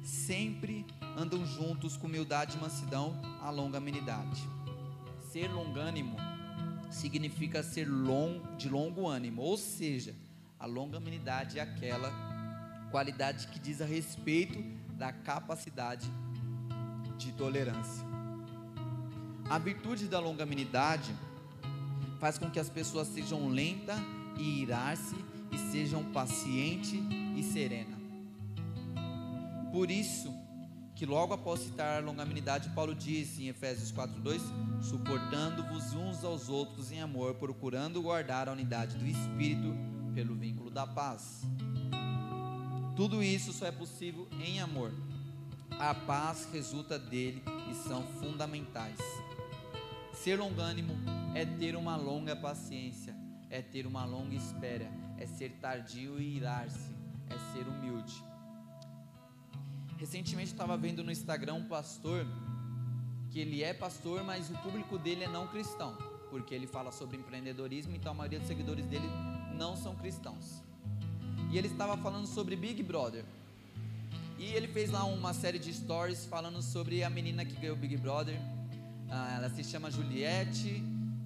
[0.05, 0.87] Sempre
[1.17, 4.41] andam juntos com humildade, mansidão, a longanimidade.
[5.33, 6.17] Ser longânimo
[6.91, 10.15] significa ser long, de longo ânimo, ou seja,
[10.59, 12.13] a longanimidade é aquela
[12.91, 14.63] qualidade que diz a respeito
[14.97, 16.11] da capacidade
[17.19, 18.05] de tolerância.
[19.49, 21.15] A virtude da longanimidade
[22.19, 23.99] faz com que as pessoas sejam lentas
[24.39, 25.15] e irar-se
[25.53, 26.97] e sejam paciente
[27.37, 27.97] e serena.
[29.71, 30.35] Por isso
[30.95, 34.41] que logo após citar a longanimidade, Paulo disse em Efésios 4:2,
[34.81, 40.87] suportando-vos uns aos outros em amor, procurando guardar a unidade do espírito pelo vínculo da
[40.87, 41.43] paz.
[42.97, 44.91] Tudo isso só é possível em amor.
[45.79, 48.99] A paz resulta dele e são fundamentais.
[50.15, 50.95] Ser longânimo
[51.35, 53.15] é ter uma longa paciência,
[53.51, 56.97] é ter uma longa espera, é ser tardio e irar-se,
[57.29, 58.25] é ser humilde.
[59.99, 62.27] Recentemente estava vendo no Instagram um pastor
[63.31, 65.95] que ele é pastor, mas o público dele é não cristão,
[66.31, 69.07] porque ele fala sobre empreendedorismo, então a maioria dos seguidores dele
[69.57, 70.63] não são cristãos.
[71.51, 73.25] E ele estava falando sobre Big Brother.
[74.39, 77.97] E ele fez lá uma série de stories falando sobre a menina que ganhou Big
[77.97, 78.39] Brother.
[79.11, 80.83] Ah, ela se chama Juliette,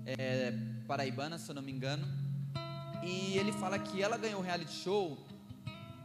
[0.07, 0.53] é,
[0.87, 2.07] paraibana, se eu não me engano.
[3.03, 5.19] E ele fala que ela ganhou o reality show,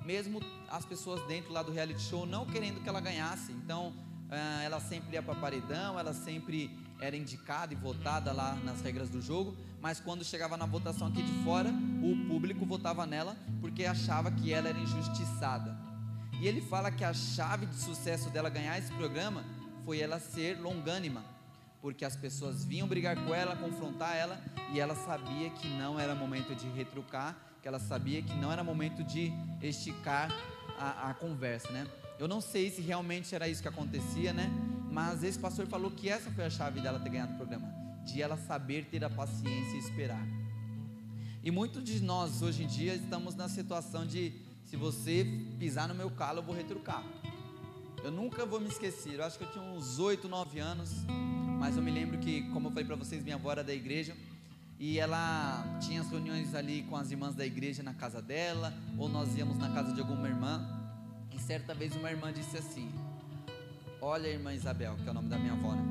[0.03, 3.51] mesmo as pessoas dentro lá do reality show não querendo que ela ganhasse.
[3.51, 3.93] Então,
[4.29, 9.09] ah, ela sempre ia para paredão, ela sempre era indicada e votada lá nas regras
[9.09, 13.85] do jogo, mas quando chegava na votação aqui de fora, o público votava nela porque
[13.85, 15.77] achava que ela era injustiçada.
[16.39, 19.43] E ele fala que a chave de sucesso dela ganhar esse programa
[19.83, 21.35] foi ela ser longânima
[21.85, 24.41] porque as pessoas vinham brigar com ela, confrontar ela,
[24.73, 28.63] e ela sabia que não era momento de retrucar, que ela sabia que não era
[28.63, 29.31] momento de
[29.61, 30.31] esticar
[30.79, 31.85] a, a conversa, né?
[32.17, 34.49] Eu não sei se realmente era isso que acontecia, né?
[34.95, 37.67] Mas esse pastor falou que essa foi a chave dela ter ganhado o programa,
[38.05, 40.25] de ela saber ter a paciência e esperar.
[41.43, 45.27] E muitos de nós hoje em dia estamos na situação de se você
[45.59, 47.03] pisar no meu calo, eu vou retrucar.
[48.03, 49.15] Eu nunca vou me esquecer.
[49.15, 51.05] Eu acho que eu tinha uns 8, 9 anos
[51.65, 54.15] mas eu me lembro que, como eu falei para vocês, minha avó era da igreja.
[54.77, 59.07] e ela tinha as reuniões ali com as irmãs da igreja na casa dela, ou
[59.07, 60.63] nós íamos na casa de alguma irmã.
[61.33, 62.91] E certa vez uma irmã disse assim:
[64.07, 65.83] Olha, irmã Isabel, que é o nome da minha avó, né?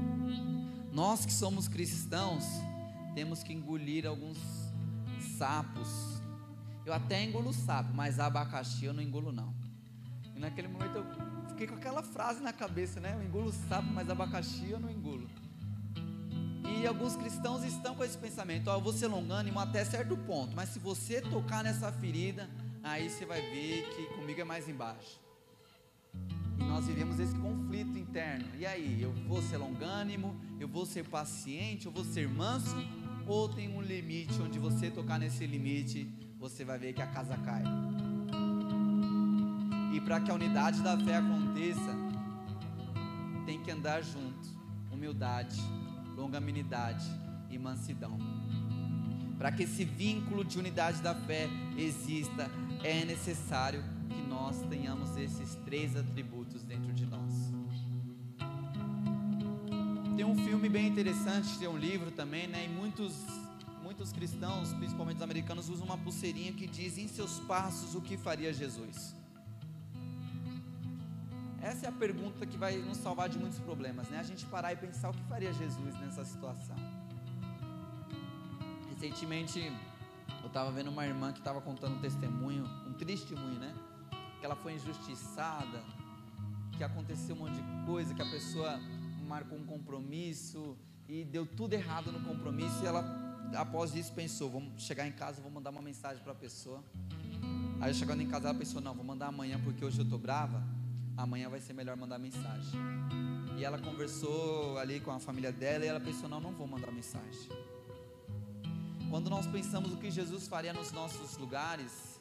[0.93, 2.45] Nós que somos cristãos,
[3.13, 4.39] temos que engolir alguns
[5.37, 6.23] sapos.
[6.87, 9.53] Eu até engulo sapo, mas abacaxi eu não engulo não.
[10.33, 11.05] E naquele momento eu
[11.49, 13.17] fiquei com aquela frase na cabeça, né?
[13.19, 15.29] Eu engulo sapo, mas abacaxi eu não engulo.
[16.63, 20.17] E alguns cristãos estão com esse pensamento: Ó, oh, eu vou ser longânimo até certo
[20.19, 22.49] ponto, mas se você tocar nessa ferida,
[22.81, 25.25] aí você vai ver que comigo é mais embaixo.
[26.59, 28.47] Nós vivemos esse conflito interno.
[28.59, 32.77] E aí, eu vou ser longânimo, eu vou ser paciente, eu vou ser manso,
[33.27, 37.37] ou tem um limite onde você tocar nesse limite, você vai ver que a casa
[37.39, 37.63] cai.
[39.95, 41.97] E para que a unidade da fé aconteça,
[43.47, 44.55] tem que andar junto.
[44.91, 45.61] Humildade,
[46.17, 47.07] longanimidade
[47.51, 48.19] e mansidão.
[49.39, 52.51] Para que esse vínculo de unidade da fé exista,
[52.83, 56.44] é necessário que nós tenhamos esses três atributos
[60.25, 62.65] Tem um filme bem interessante, tem um livro também, né?
[62.65, 63.13] E muitos
[63.83, 68.17] muitos cristãos, principalmente os americanos, usam uma pulseirinha que diz em seus passos o que
[68.17, 69.15] faria Jesus.
[71.61, 74.19] Essa é a pergunta que vai nos salvar de muitos problemas, né?
[74.19, 76.77] A gente parar e pensar o que faria Jesus nessa situação.
[78.95, 79.61] Recentemente,
[80.41, 83.75] eu estava vendo uma irmã que estava contando um testemunho, um triste testemunho, né?
[84.41, 85.85] Que ela foi injustiçada,
[86.79, 88.81] que aconteceu um monte de coisa, que a pessoa
[89.35, 90.77] marcou um compromisso
[91.09, 93.03] e deu tudo errado no compromisso e ela,
[93.57, 96.83] após isso, pensou: vamos chegar em casa, vou mandar uma mensagem para a pessoa.
[97.81, 100.63] Aí chegando em casa, ela pensou: não, vou mandar amanhã porque hoje eu estou brava
[101.17, 102.79] amanhã vai ser melhor mandar mensagem.
[103.57, 106.93] E ela conversou ali com a família dela e ela pensou: não, não vou mandar
[106.93, 107.49] mensagem.
[109.11, 112.21] Quando nós pensamos o que Jesus faria nos nossos lugares,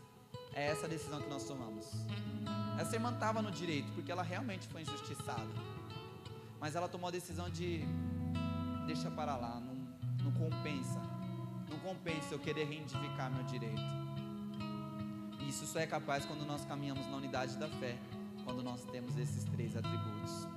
[0.54, 1.86] é essa decisão que nós tomamos.
[2.80, 5.73] Essa irmã estava no direito, porque ela realmente foi injustiçada.
[6.64, 7.82] Mas ela tomou a decisão de
[8.88, 9.76] deixa para lá, não,
[10.24, 10.98] não compensa.
[11.70, 13.82] Não compensa eu querer reivindicar meu direito.
[15.46, 17.98] Isso só é capaz quando nós caminhamos na unidade da fé
[18.46, 20.48] quando nós temos esses três atributos.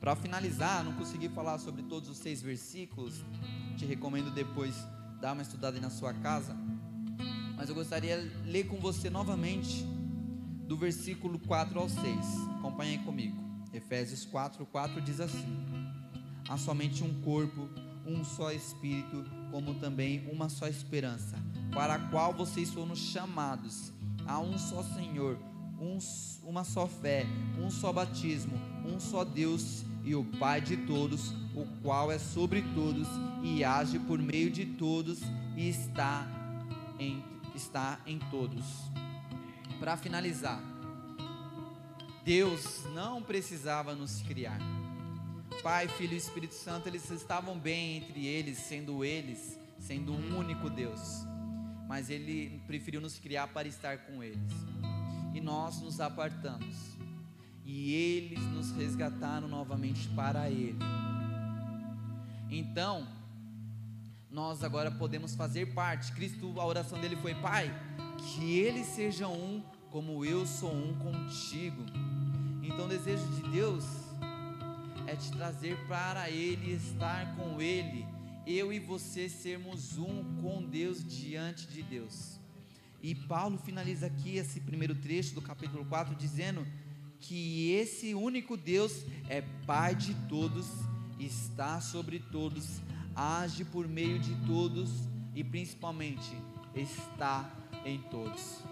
[0.00, 3.24] Para finalizar, não consegui falar sobre todos os seis versículos,
[3.76, 4.74] te recomendo depois
[5.20, 6.56] dar uma estudada na sua casa,
[7.56, 9.84] mas eu gostaria de ler com você novamente
[10.66, 12.02] do versículo 4 ao 6.
[12.58, 13.51] Acompanhe comigo.
[13.72, 15.46] Efésios 4, 4 diz assim:
[16.48, 17.68] Há somente um corpo,
[18.06, 21.36] um só espírito, como também uma só esperança,
[21.72, 23.92] para a qual vocês foram chamados.
[24.26, 25.38] Há um só Senhor
[25.82, 25.98] um,
[26.44, 27.26] uma só fé,
[27.58, 28.52] um só batismo,
[28.84, 33.08] um só Deus e o Pai de todos, o qual é sobre todos
[33.42, 35.20] e age por meio de todos
[35.56, 36.26] e está
[36.98, 37.22] em,
[37.54, 38.64] está em todos.
[39.80, 40.62] Para finalizar,
[42.24, 44.58] Deus não precisava nos criar.
[45.62, 50.70] Pai, Filho e Espírito Santo, eles estavam bem entre eles, sendo eles, sendo um único
[50.70, 51.24] Deus.
[51.88, 54.50] Mas Ele preferiu nos criar para estar com eles
[55.34, 56.76] e nós nos apartamos.
[57.64, 60.78] E eles nos resgataram novamente para Ele.
[62.50, 63.06] Então,
[64.30, 66.12] nós agora podemos fazer parte.
[66.12, 67.72] Cristo, a oração dele foi: Pai,
[68.18, 71.82] que eles sejam um, como eu sou um contigo.
[72.62, 73.84] Então, o desejo de Deus
[75.08, 78.06] é te trazer para Ele, estar com Ele,
[78.46, 82.38] eu e você sermos um com Deus diante de Deus.
[83.02, 86.64] E Paulo finaliza aqui esse primeiro trecho do capítulo 4 dizendo
[87.18, 90.66] que esse único Deus é Pai de todos,
[91.18, 92.80] está sobre todos,
[93.14, 96.36] age por meio de todos e principalmente
[96.76, 97.50] está
[97.84, 98.71] em todos.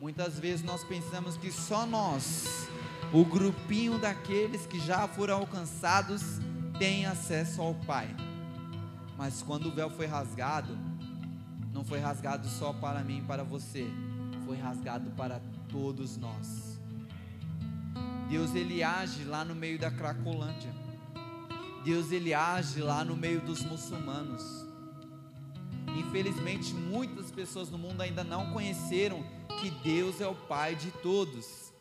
[0.00, 2.68] Muitas vezes nós pensamos que só nós,
[3.12, 6.22] o grupinho daqueles que já foram alcançados,
[6.78, 8.08] tem acesso ao Pai.
[9.16, 10.78] Mas quando o véu foi rasgado,
[11.74, 13.90] não foi rasgado só para mim e para você,
[14.46, 16.78] foi rasgado para todos nós.
[18.30, 20.72] Deus ele age lá no meio da Cracolândia.
[21.84, 24.64] Deus ele age lá no meio dos muçulmanos.
[25.98, 29.24] Infelizmente, muitas pessoas no mundo ainda não conheceram
[29.60, 31.72] que Deus é o Pai de todos.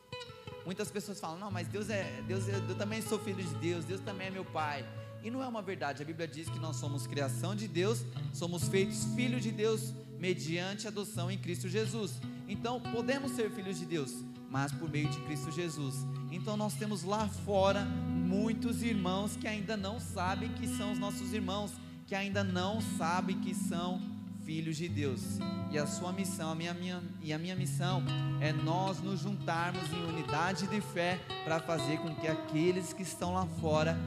[0.65, 4.01] Muitas pessoas falam: "Não, mas Deus é Deus, eu também sou filho de Deus, Deus
[4.01, 4.85] também é meu pai".
[5.23, 6.01] E não é uma verdade.
[6.01, 10.87] A Bíblia diz que nós somos criação de Deus, somos feitos filhos de Deus mediante
[10.87, 12.13] adoção em Cristo Jesus.
[12.47, 14.13] Então, podemos ser filhos de Deus,
[14.49, 15.95] mas por meio de Cristo Jesus.
[16.31, 21.33] Então, nós temos lá fora muitos irmãos que ainda não sabem que são os nossos
[21.33, 21.71] irmãos,
[22.05, 24.01] que ainda não sabem que são
[24.47, 25.39] filhos de Deus.
[25.69, 28.01] E a sua missão, a minha, minha, e a minha missão
[28.39, 33.33] é nós nos juntarmos em unidade de fé para fazer com que aqueles que estão
[33.33, 33.97] lá fora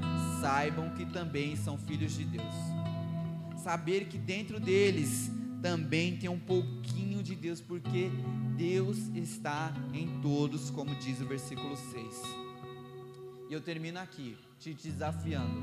[0.40, 2.54] saibam que também são filhos de Deus.
[3.62, 5.30] Saber que dentro deles
[5.60, 8.10] também tem um pouquinho de Deus, porque
[8.56, 12.22] Deus está em todos, como diz o versículo 6.
[13.50, 15.60] E eu termino aqui, te desafiando.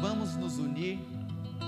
[0.00, 0.98] Vamos nos unir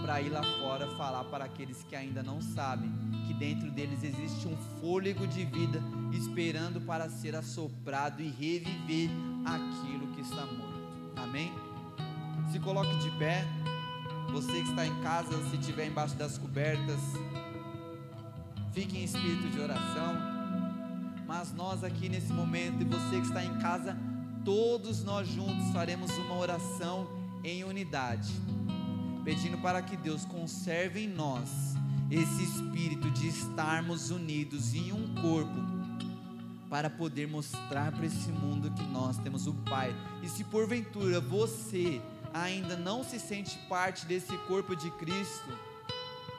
[0.03, 2.93] para ir lá fora falar para aqueles que ainda não sabem
[3.27, 5.83] que dentro deles existe um fôlego de vida
[6.13, 9.11] esperando para ser assoprado e reviver
[9.45, 11.13] aquilo que está morto.
[11.17, 11.53] Amém?
[12.53, 13.45] Se coloque de pé.
[14.33, 16.99] Você que está em casa, se estiver embaixo das cobertas,
[18.73, 20.17] fique em espírito de oração.
[21.27, 23.97] Mas nós aqui nesse momento e você que está em casa,
[24.45, 27.09] todos nós juntos faremos uma oração
[27.45, 28.33] em unidade
[29.25, 31.75] pedindo para que Deus conserve em nós
[32.11, 35.75] esse espírito de estarmos unidos em um corpo,
[36.69, 39.95] para poder mostrar para esse mundo que nós temos o Pai.
[40.23, 42.01] E se porventura você
[42.33, 45.49] ainda não se sente parte desse corpo de Cristo,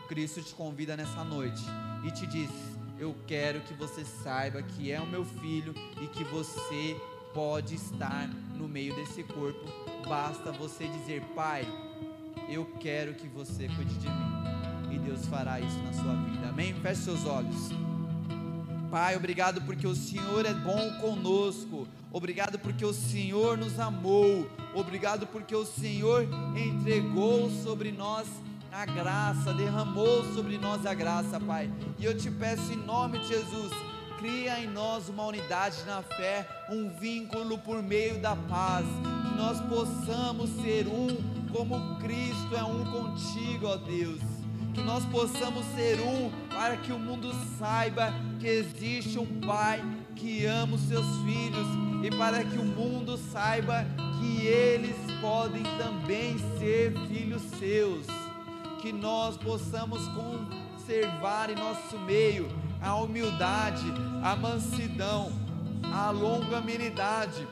[0.08, 1.64] Cristo te convida nessa noite
[2.04, 2.52] e te diz:
[3.00, 6.96] Eu quero que você saiba que é o meu filho e que você
[7.34, 9.66] pode estar no meio desse corpo.
[10.08, 11.66] Basta você dizer: Pai,
[12.50, 14.46] eu quero que você cuide de mim.
[14.91, 16.50] E Deus fará isso na sua vida.
[16.50, 16.74] Amém?
[16.76, 17.70] Feche seus olhos.
[18.89, 21.88] Pai, obrigado porque o Senhor é bom conosco.
[22.12, 24.50] Obrigado porque o Senhor nos amou.
[24.74, 26.26] Obrigado porque o Senhor
[26.56, 28.28] entregou sobre nós
[28.72, 31.70] a graça, derramou sobre nós a graça, Pai.
[31.98, 33.72] E eu te peço em nome de Jesus,
[34.18, 38.86] cria em nós uma unidade na fé, um vínculo por meio da paz,
[39.30, 44.20] que nós possamos ser um como Cristo é um contigo, ó Deus.
[44.74, 49.82] Que nós possamos ser um, para que o mundo saiba que existe um Pai
[50.18, 51.66] que ama os seus filhos,
[52.03, 53.86] e para que o mundo saiba
[54.20, 58.06] que eles podem também ser filhos seus.
[58.82, 62.49] Que nós possamos conservar em nosso meio
[62.82, 63.86] a humildade,
[64.22, 65.32] a mansidão,
[65.84, 67.47] a longanimidade,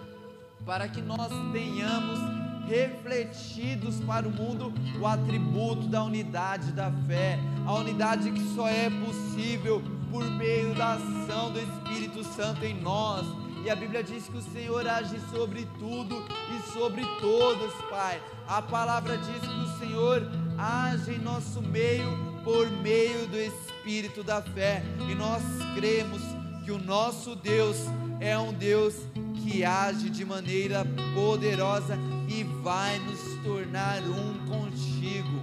[0.65, 7.73] para que nós tenhamos refletidos para o mundo o atributo da unidade da fé, a
[7.73, 13.25] unidade que só é possível por meio da ação do Espírito Santo em nós.
[13.65, 18.21] E a Bíblia diz que o Senhor age sobre tudo e sobre todos, Pai.
[18.47, 22.09] A palavra diz que o Senhor age em nosso meio
[22.43, 24.83] por meio do Espírito da fé.
[25.09, 25.41] E nós
[25.75, 26.21] cremos
[26.65, 27.77] que o nosso Deus
[28.19, 28.95] é um Deus
[29.41, 31.97] que age de maneira poderosa
[32.33, 35.39] e vai nos tornar um contigo.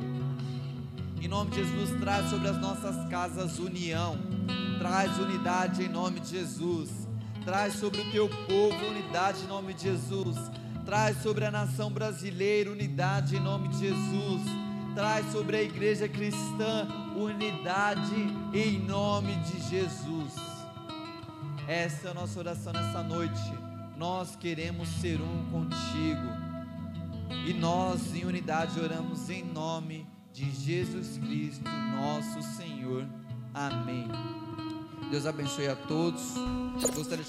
[1.20, 4.18] Em nome de Jesus, traz sobre as nossas casas união,
[4.78, 6.90] traz unidade em nome de Jesus,
[7.44, 10.36] traz sobre o teu povo unidade em nome de Jesus,
[10.84, 14.42] traz sobre a nação brasileira unidade em nome de Jesus,
[14.96, 20.34] traz sobre a igreja cristã unidade em nome de Jesus.
[21.68, 23.54] Essa é a nossa oração nessa noite.
[23.96, 26.39] Nós queremos ser um contigo.
[27.46, 33.06] E nós, em unidade, oramos em nome de Jesus Cristo, nosso Senhor.
[33.54, 34.08] Amém.
[35.10, 36.34] Deus abençoe a todos.
[36.94, 37.24] Gostaria